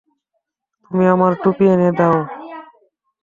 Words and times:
তুমি 0.83 1.05
আমার 1.07 1.31
টুপি 1.41 1.65
এনে 1.73 1.89
দাও। 1.97 2.17